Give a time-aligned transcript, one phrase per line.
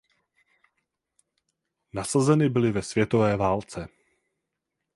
[1.93, 3.87] Nasazeny byly ve světové válce.